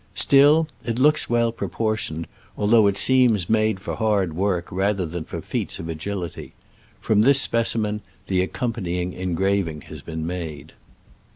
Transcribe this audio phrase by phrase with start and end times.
[0.15, 2.25] Still, it looks well propor tioned,
[2.57, 6.53] although it seems made for hard work rather than for feats of agility.
[6.99, 10.73] From this specimen the accompanying engraving has been made.